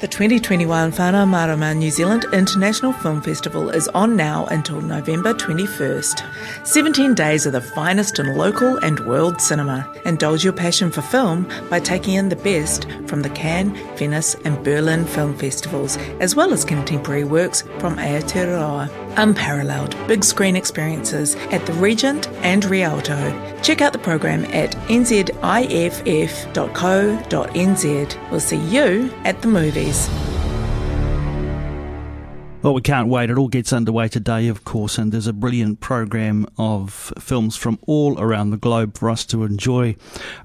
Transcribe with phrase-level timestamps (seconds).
[0.00, 6.66] The 2021 Whanau Marama New Zealand International Film Festival is on now until November 21st.
[6.66, 9.86] 17 days of the finest in local and world cinema.
[10.06, 14.64] Indulge your passion for film by taking in the best from the Cannes, Venice and
[14.64, 18.88] Berlin film festivals, as well as contemporary works from Aotearoa.
[19.18, 23.58] Unparalleled big screen experiences at the Regent and Rialto.
[23.60, 25.60] Check out the program at nziff.co.nz.
[28.30, 29.89] We'll see you at the movies.
[32.62, 33.30] Well, we can't wait.
[33.30, 37.78] It all gets underway today, of course, and there's a brilliant program of films from
[37.86, 39.96] all around the globe for us to enjoy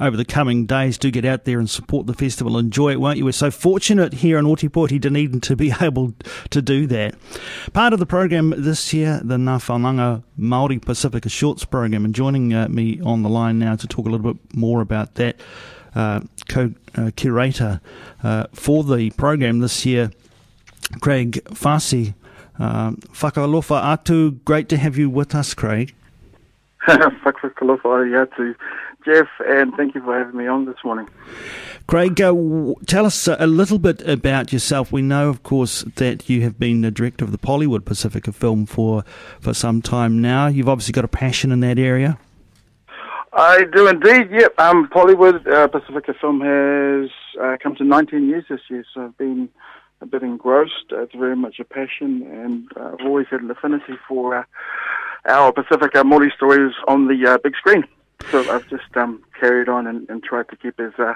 [0.00, 0.96] over the coming days.
[0.96, 2.56] Do get out there and support the festival.
[2.56, 3.24] Enjoy it, won't you?
[3.24, 6.14] We're so fortunate here in Otepoti, Dunedin, to be able
[6.50, 7.16] to do that.
[7.72, 12.54] Part of the program this year, the Ngā Whanaunga Māori Pasifika Shorts program, and joining
[12.54, 15.40] uh, me on the line now to talk a little bit more about that,
[15.96, 17.80] uh, co-curator
[18.22, 20.10] uh, for the program this year,
[21.00, 21.40] Craig.
[22.56, 25.94] Uh, whakalofa atu, great to have you with us, Craig.
[26.86, 28.54] whakalofa atu,
[29.04, 31.08] Jeff, and thank you for having me on this morning.
[31.86, 32.32] Craig, uh,
[32.86, 34.90] tell us a little bit about yourself.
[34.90, 38.64] We know, of course, that you have been the director of the Pollywood Pacifica film
[38.64, 39.04] for,
[39.40, 40.46] for some time now.
[40.46, 42.18] You've obviously got a passion in that area.
[43.36, 44.58] I do indeed, yep.
[44.60, 47.10] Um, Pollywood uh, Pacifica film has
[47.42, 49.48] uh, come to 19 years this year, so I've been
[50.00, 50.92] a bit engrossed.
[50.92, 54.44] Uh, it's very much a passion, and uh, I've always had an affinity for uh,
[55.28, 57.84] our Pacifica Māori stories on the uh, big screen.
[58.30, 61.14] So I've just um, carried on and, and, tried to keep as uh,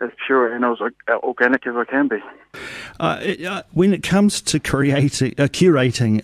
[0.00, 0.76] as pure and as
[1.22, 2.18] organic as I can be.
[3.00, 6.22] Uh, when it comes to creating, curating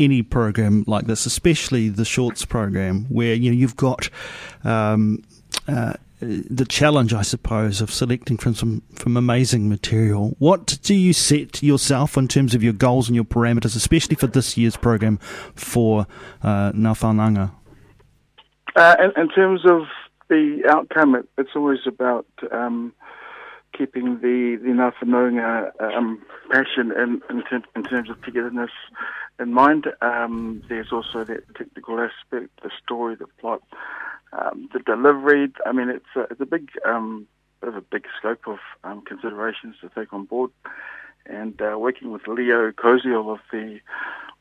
[0.00, 4.08] any program like this, especially the shorts program, where you know you've got
[4.64, 5.22] um,
[5.68, 10.34] uh, the challenge, I suppose, of selecting from some from amazing material.
[10.38, 14.26] What do you set yourself in terms of your goals and your parameters, especially for
[14.26, 15.18] this year's program
[15.54, 16.06] for
[16.42, 16.72] uh,
[18.76, 19.82] Uh, in, in, terms of
[20.28, 22.92] the outcome, it, it's always about um,
[23.76, 28.70] keeping the the Ngā Whanaunga um, passion in, in, ter- in, terms of togetherness
[29.38, 29.86] in mind.
[30.02, 33.62] Um, there's also that technical aspect, the story, the plot
[34.32, 35.52] um, the delivery.
[35.66, 37.26] I mean, it's a, it's a big, um,
[37.60, 40.50] bit of a big scope of um, considerations to take on board.
[41.26, 43.80] And uh, working with Leo Koziol of the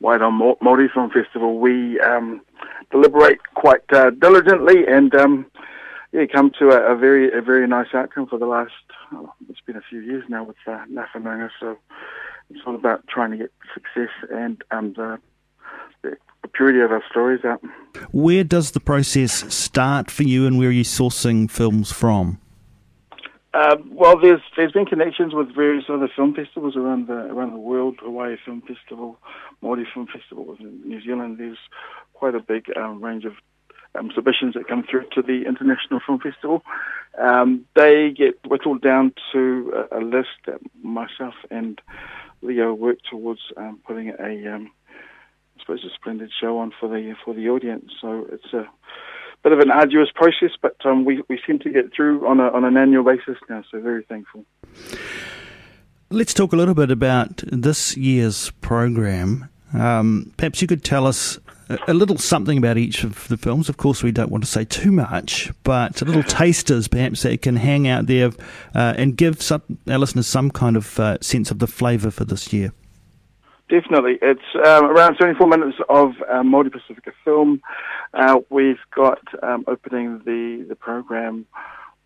[0.02, 2.42] Wairoa Māori Film Festival, we um,
[2.92, 5.46] deliberate quite uh, diligently and um,
[6.12, 8.72] yeah, come to a, a, very a very nice outcome for the last.
[9.12, 11.78] Oh, it's been a few years now with uh, Ngā so
[12.50, 15.20] it's all about trying to get success and um, the
[16.42, 17.62] the purity of our stories out.
[18.12, 22.40] Where does the process start for you, and where are you sourcing films from?
[23.53, 27.59] Uh, well, there's there's been connections with various other film festivals around the around the
[27.59, 27.98] world.
[28.02, 29.18] Hawaii Film Festival,
[29.64, 31.40] Māori Film Festival in New Zealand.
[31.40, 31.58] There's
[32.14, 33.34] quite a big um, range of
[33.96, 36.64] um, submissions that come through to the International Film Festival.
[37.18, 41.82] Um, they get whittled down to a, a, list that myself and
[42.42, 44.72] Leo work towards um, putting a um,
[45.60, 47.92] suppose a splendid show on for the for the audience.
[48.00, 48.68] So it's a
[49.44, 52.50] bit of an arduous process, but um, we we seem to get through on a
[52.50, 53.64] on an annual basis now.
[53.72, 54.46] So very thankful.
[56.12, 59.50] Let's talk a little bit about this year's program.
[59.74, 61.38] Um, perhaps you could tell us
[61.88, 63.69] a little something about each of the films.
[63.69, 67.57] Of course, we don't want to say too much, but little tasters perhaps that can
[67.57, 68.31] hang out there
[68.74, 72.25] uh, and give some, our listeners some kind of uh, sense of the flavour for
[72.25, 72.74] this year.
[73.69, 74.18] Definitely.
[74.22, 77.62] It's um, around 74 minutes of um, Māori Pacifica film.
[78.16, 81.46] Uh, we've got um, opening the, the program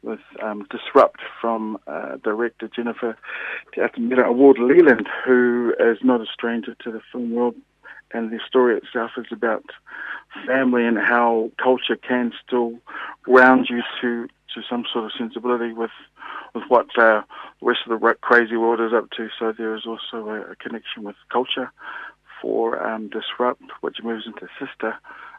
[0.01, 3.17] with um, Disrupt from uh, director Jennifer
[3.73, 7.55] Te Award Leland, who is not a stranger to the film world.
[8.13, 9.65] And the story itself is about
[10.45, 12.79] family and how culture can still
[13.23, 15.91] ground you to, to some sort of sensibility with
[16.53, 17.21] with what uh,
[17.59, 19.27] the rest of the crazy world is up to.
[19.39, 21.71] So there is also a, a connection with culture
[22.41, 24.95] for um, Disrupt, which moves into Sister,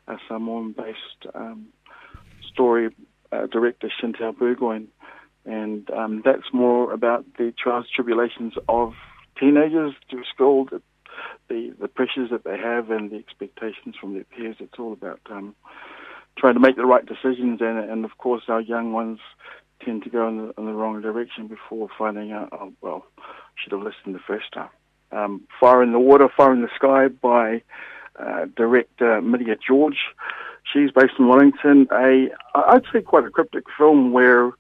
[0.09, 1.67] a Samoan-based um,
[2.53, 2.91] story
[3.31, 4.89] uh, director Chantal Burgoyne.
[5.45, 8.95] And um, that's more about the trials tribulations of
[9.39, 10.67] teenagers through school,
[11.49, 14.57] the, the, pressures that they have and the expectations from their peers.
[14.61, 15.55] It's all about um,
[16.39, 19.21] trying to make the right decisions and, and of course our young ones
[19.85, 23.05] tend to go in the, in the wrong direction before finding out, oh, well,
[23.57, 24.71] should have listened the first time.
[25.13, 27.63] Um, Fire in the Water, Fire in the Sky by
[28.19, 29.99] uh, director Miria George.
[30.73, 31.87] She's based in Wellington.
[31.93, 34.53] A I'd say quite a cryptic film where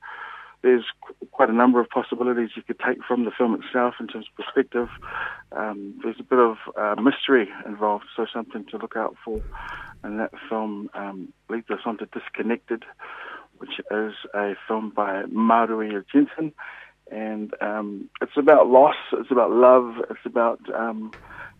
[0.64, 0.84] there's
[1.30, 4.44] quite a number of possibilities you could take from the film itself in terms of
[4.44, 4.88] perspective.
[5.52, 9.42] Um, there's a bit of uh, mystery involved, so something to look out for.
[10.02, 12.82] And that film um, leads us on to Disconnected,
[13.58, 16.52] which is a film by Marui Jensen.
[17.10, 21.12] And um, it's about loss, it's about love, it's about um,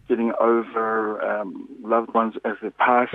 [0.08, 3.14] getting over um, loved ones as they pass,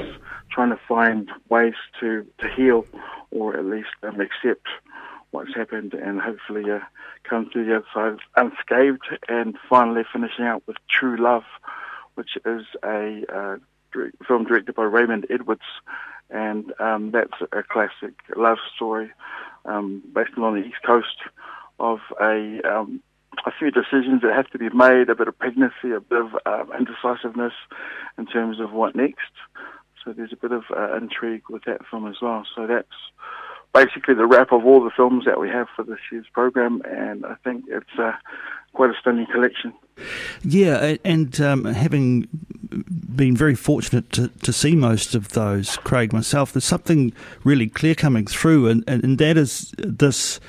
[0.52, 2.86] trying to find ways to, to heal
[3.32, 4.68] or at least um, accept
[5.32, 6.80] what's happened and hopefully uh,
[7.24, 11.44] come through the other side unscathed and finally finishing out with True Love,
[12.16, 13.58] which is a uh,
[14.28, 15.62] film directed by Raymond Edwards.
[16.30, 19.12] And um, that's a classic love story
[19.66, 21.18] um, based on the East Coast
[21.80, 23.02] of a um,
[23.46, 26.36] a few decisions that have to be made, a bit of pregnancy, a bit of
[26.46, 27.54] um, indecisiveness
[28.18, 29.32] in terms of what next.
[30.04, 32.46] So there's a bit of uh, intrigue with that film as well.
[32.56, 32.88] So that's
[33.74, 37.26] basically the wrap of all the films that we have for this year's program, and
[37.26, 38.14] I think it's uh,
[38.74, 39.74] quite a stunning collection.
[40.44, 42.28] Yeah, and um, having
[43.16, 47.14] been very fortunate to, to see most of those, Craig, myself, there's something
[47.44, 50.40] really clear coming through, and, and, and that is this.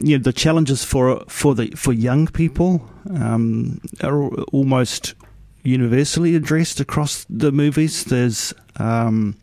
[0.00, 5.14] You know, the challenges for for the for young people um, are almost
[5.62, 8.04] universally addressed across the movies.
[8.04, 9.36] There's, um,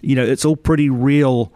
[0.00, 1.52] you know, it's all pretty real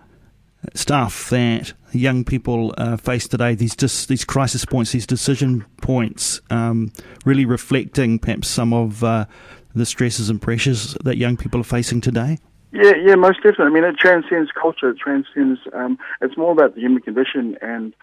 [0.75, 3.55] stuff that young people uh, face today.
[3.55, 6.93] These dis- these crisis points, these decision points, um,
[7.25, 9.27] really reflecting perhaps some of uh,
[9.75, 12.39] the stresses and pressures that young people are facing today.
[12.73, 13.67] Yeah, yeah, most definitely.
[13.67, 14.91] I mean, it transcends culture.
[14.91, 15.61] It transcends.
[15.73, 17.95] Um, it's more about the human condition, and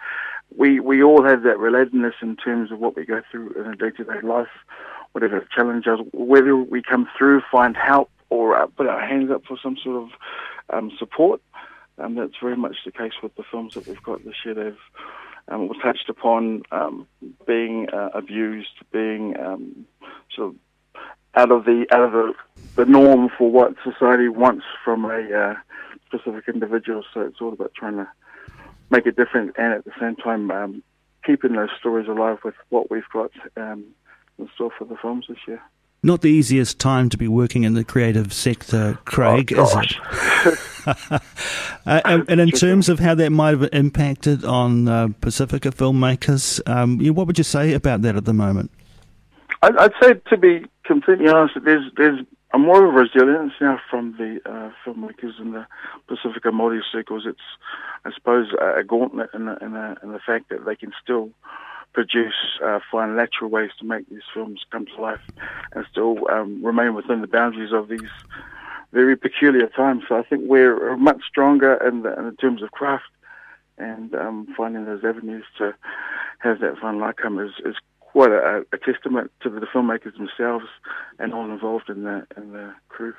[0.57, 3.75] we we all have that relatedness in terms of what we go through in a
[3.75, 4.47] day to day life,
[5.11, 5.99] whatever the challenge is.
[6.13, 10.03] Whether we come through, find help, or uh, put our hands up for some sort
[10.03, 10.09] of
[10.69, 11.41] um, support
[11.97, 14.53] um, that's very much the case with the films that we've got this year.
[14.53, 14.77] They've
[15.47, 17.07] um, touched upon um,
[17.45, 19.85] being uh, abused, being um,
[20.35, 20.55] sort of
[21.35, 22.33] out of the out of the,
[22.75, 25.55] the norm for what society wants from a uh,
[26.07, 27.03] specific individual.
[27.13, 28.07] So it's all about trying to
[28.89, 30.83] make it different, and at the same time um,
[31.25, 33.85] keeping those stories alive with what we've got um,
[34.37, 35.61] in store for the films this year.
[36.05, 40.59] Not the easiest time to be working in the creative sector, Craig, oh, is it?
[41.85, 46.59] uh, and, and, in terms of how that might have impacted on uh, Pacifica filmmakers,
[46.69, 48.69] um, what would you say about that at the moment?
[49.61, 52.19] I'd, I'd say, to be completely honest, there's there's
[52.53, 55.65] a more of a resilience now from the uh, filmmakers in the
[56.07, 57.23] Pacifica Māori circles.
[57.25, 57.39] It's,
[58.05, 61.31] I suppose, a gauntlet in the, in the, in the fact that they can still
[61.93, 65.21] produce, uh, find lateral ways to make these films come to life
[65.73, 68.09] and still um, remain within the boundaries of these
[68.91, 70.03] very peculiar times.
[70.07, 73.05] So I think we're much stronger in, the, in terms of craft
[73.77, 75.73] and um, finding those avenues to
[76.39, 80.65] have that fun outcome is, is quite a, a, testament to the filmmakers themselves
[81.17, 83.15] and all involved in the in the crews.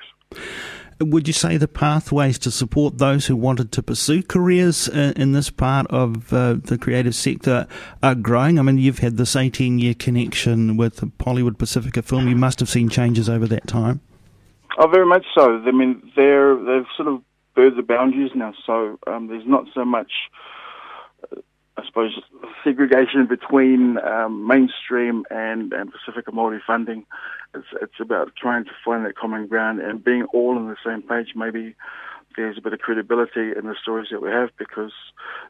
[1.01, 5.31] Would you say the pathways to support those who wanted to pursue careers in, in
[5.33, 7.67] this part of uh, the creative sector
[8.01, 8.59] are growing?
[8.59, 12.29] I mean, you've had this 18 year connection with Pollywood Pacifica Film.
[12.29, 13.99] You must have seen changes over that time.
[14.77, 15.61] Oh, very much so.
[15.65, 17.21] I mean, they're they've sort of
[17.55, 20.11] blurred the boundaries now, so um, there's not so much.
[21.77, 22.19] I suppose
[22.63, 27.05] segregation between um, mainstream and, and Pacifica Māori funding.
[27.53, 31.01] It's, it's about trying to find that common ground and being all on the same
[31.01, 31.33] page.
[31.35, 31.75] Maybe
[32.37, 34.93] there's a bit of credibility in the stories that we have because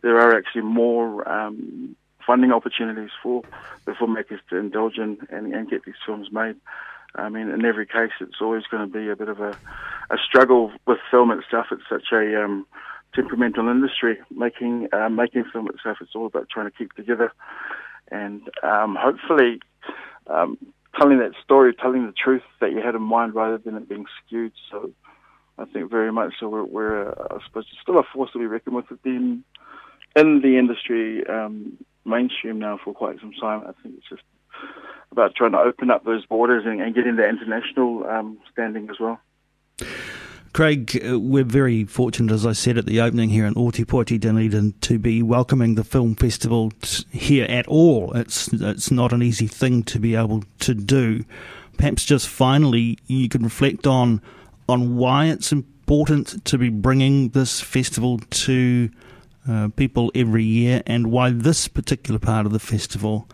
[0.01, 3.43] there are actually more um, funding opportunities for
[3.85, 6.55] the filmmakers to indulge in and, and get these films made.
[7.15, 9.51] I mean, in every case, it's always going to be a bit of a,
[10.09, 11.67] a struggle with film itself.
[11.71, 12.65] It's such a um,
[13.15, 14.17] temperamental industry.
[14.31, 17.31] Making uh, making film itself, it's all about trying to keep together,
[18.11, 19.59] and um, hopefully
[20.27, 20.57] um,
[20.97, 24.05] telling that story, telling the truth that you had in mind, rather than it being
[24.25, 24.53] skewed.
[24.71, 24.91] So,
[25.57, 26.49] I think very much so.
[26.49, 29.43] We're, we're uh, I suppose, still a force to be reckoned with in
[30.15, 33.61] in the industry um, mainstream now for quite some time.
[33.61, 34.23] I think it's just
[35.11, 38.99] about trying to open up those borders and, and get into international um, standing as
[38.99, 39.19] well.
[40.55, 44.73] Craig, uh, we're very fortunate, as I said at the opening here in Ōtepoti Dunedin,
[44.79, 46.71] to be welcoming the film festival
[47.11, 48.13] here at all.
[48.13, 51.25] It's it's not an easy thing to be able to do.
[51.77, 54.21] Perhaps just finally, you can reflect on
[54.69, 58.89] on why it's important to be bringing this festival to
[59.49, 63.27] uh, people every year, and why this particular part of the festival,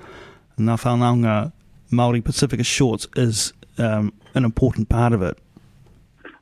[0.58, 1.54] Ngā Whanaunga
[1.92, 5.38] Maori Pasifika Shorts is um, an important part of it.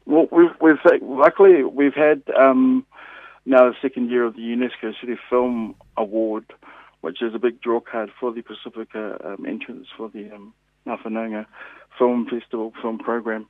[0.05, 2.85] Well, we've, we've luckily we've had um,
[3.45, 6.45] now the second year of the UNESCO City Film Award,
[7.01, 10.53] which is a big draw card for the Pacifica um, entrance for the um,
[11.97, 13.47] Film Festival film program,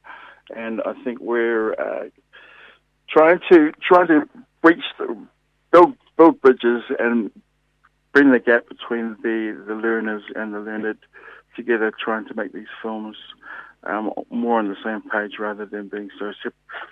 [0.56, 2.10] and I think we're uh,
[3.10, 4.30] trying to trying to
[4.64, 5.16] reach the,
[5.72, 7.32] build build bridges and
[8.14, 10.98] bring the gap between the the learners and the learned
[11.56, 13.18] together, trying to make these films
[13.84, 16.34] um, more on the same page rather than being so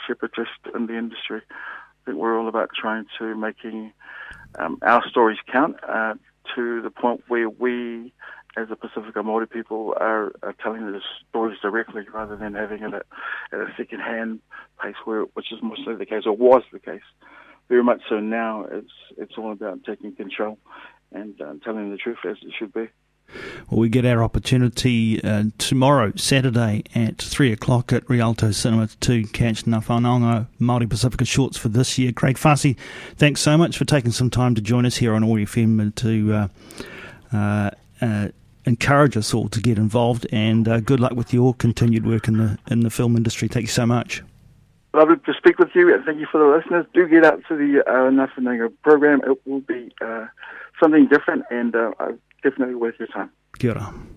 [0.08, 1.42] separatist in the industry.
[1.50, 3.92] I think we're all about trying to making
[4.58, 6.14] um, our stories count uh,
[6.56, 8.14] to the point where we,
[8.56, 12.94] as the Pacifica Māori people, are, are, telling the stories directly rather than having it
[12.94, 13.06] at,
[13.52, 14.40] at a second-hand
[14.82, 17.02] pace, where which is mostly the case or was the case.
[17.68, 18.66] Very much so now.
[18.72, 20.58] It's it's all about taking control
[21.12, 22.88] and uh, telling the truth as it should be.
[23.70, 29.26] Well, we get our opportunity uh, tomorrow, Saturday, at 3 o'clock at Rialto Cinema to
[29.28, 32.14] catch Ngā Whanaunga Māori Pasifika shorts for this year.
[32.14, 32.78] Craig Fasi,
[33.18, 36.34] thanks so much for taking some time to join us here on OAR FM to
[36.34, 36.48] uh,
[37.36, 38.30] uh, uh,
[38.66, 42.38] encourage us all to get involved and uh, good luck with your continued work in
[42.38, 43.50] the, in the film industry.
[43.50, 44.24] Thank you so much.
[44.94, 46.86] Lovely to speak with you and thank you for the listeners.
[46.94, 49.22] Do get out to the uh, program.
[49.26, 50.28] It will be uh,
[50.80, 51.76] something different and
[52.44, 53.32] definitely worth your time.
[53.58, 54.17] Kia ora.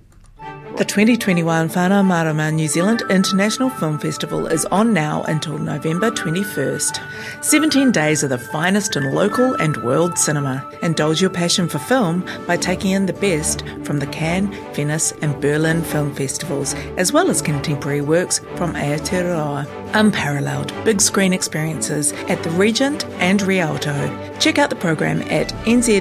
[0.81, 7.45] The 2021 Whānau Marama New Zealand International Film Festival is on now until November 21st.
[7.45, 10.67] 17 days of the finest in local and world cinema.
[10.83, 15.39] Indulge your passion for film by taking in the best from the Cannes, Venice and
[15.39, 19.67] Berlin film festivals, as well as contemporary works from Aotearoa.
[19.93, 24.37] Unparalleled big screen experiences at the Regent and Rialto.
[24.39, 25.99] Check out the program at nziff.co.nz.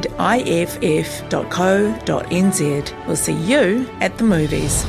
[3.08, 4.86] We'll see you at the movies.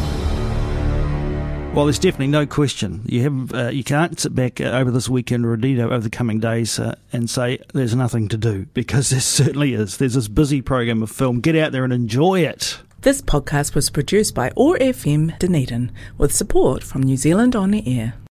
[1.75, 3.03] Well, there's definitely no question.
[3.07, 6.11] You have uh, you can't sit back uh, over this weekend or indeed over the
[6.11, 9.97] coming days uh, and say there's nothing to do because there certainly is.
[9.97, 11.41] There's this busy program of film.
[11.41, 12.81] Get out there and enjoy it.
[13.03, 17.83] This podcast was produced by OAR FM Dunedin with support from New Zealand On the
[17.87, 18.15] Air.